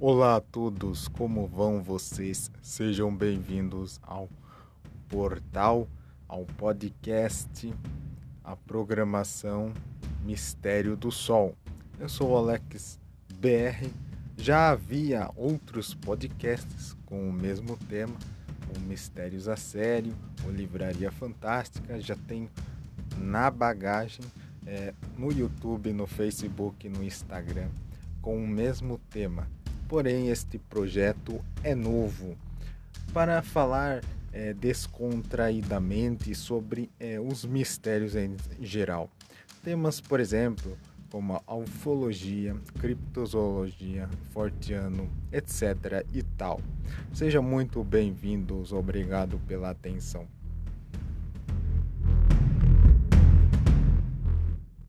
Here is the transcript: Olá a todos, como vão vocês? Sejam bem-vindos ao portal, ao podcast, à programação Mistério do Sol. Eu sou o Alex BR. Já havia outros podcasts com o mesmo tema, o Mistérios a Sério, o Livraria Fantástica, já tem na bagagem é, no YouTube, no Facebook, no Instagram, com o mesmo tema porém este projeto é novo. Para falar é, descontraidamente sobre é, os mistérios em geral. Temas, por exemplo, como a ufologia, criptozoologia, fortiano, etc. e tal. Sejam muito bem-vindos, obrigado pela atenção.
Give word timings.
Olá 0.00 0.36
a 0.36 0.40
todos, 0.40 1.06
como 1.06 1.46
vão 1.46 1.80
vocês? 1.80 2.50
Sejam 2.60 3.14
bem-vindos 3.14 4.00
ao 4.02 4.28
portal, 5.08 5.88
ao 6.26 6.44
podcast, 6.44 7.72
à 8.42 8.56
programação 8.56 9.72
Mistério 10.24 10.96
do 10.96 11.12
Sol. 11.12 11.54
Eu 11.98 12.08
sou 12.08 12.32
o 12.32 12.36
Alex 12.36 12.98
BR. 13.38 13.88
Já 14.36 14.70
havia 14.70 15.30
outros 15.36 15.94
podcasts 15.94 16.96
com 17.06 17.28
o 17.28 17.32
mesmo 17.32 17.76
tema, 17.88 18.16
o 18.76 18.80
Mistérios 18.80 19.46
a 19.46 19.56
Sério, 19.56 20.12
o 20.44 20.50
Livraria 20.50 21.12
Fantástica, 21.12 22.00
já 22.00 22.16
tem 22.16 22.50
na 23.16 23.48
bagagem 23.48 24.24
é, 24.66 24.92
no 25.16 25.30
YouTube, 25.30 25.92
no 25.92 26.08
Facebook, 26.08 26.88
no 26.88 27.04
Instagram, 27.04 27.68
com 28.20 28.36
o 28.36 28.46
mesmo 28.46 28.98
tema 29.08 29.46
porém 29.88 30.28
este 30.28 30.58
projeto 30.58 31.40
é 31.62 31.74
novo. 31.74 32.36
Para 33.12 33.42
falar 33.42 34.02
é, 34.32 34.52
descontraidamente 34.52 36.34
sobre 36.34 36.90
é, 36.98 37.20
os 37.20 37.44
mistérios 37.44 38.16
em 38.16 38.36
geral. 38.60 39.08
Temas, 39.62 40.00
por 40.00 40.18
exemplo, 40.20 40.76
como 41.10 41.40
a 41.46 41.54
ufologia, 41.54 42.56
criptozoologia, 42.80 44.08
fortiano, 44.32 45.08
etc. 45.32 46.04
e 46.12 46.22
tal. 46.36 46.60
Sejam 47.12 47.42
muito 47.42 47.84
bem-vindos, 47.84 48.72
obrigado 48.72 49.38
pela 49.46 49.70
atenção. 49.70 50.26